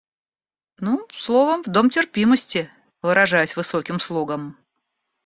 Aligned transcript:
Ну, 0.79 1.07
словом, 1.13 1.61
в 1.63 1.67
дом 1.67 1.91
терпимости, 1.91 2.71
выражаясь 3.03 3.55
высоким 3.55 3.99
слогом 3.99 4.57